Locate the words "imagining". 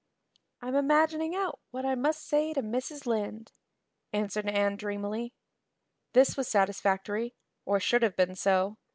0.73-1.35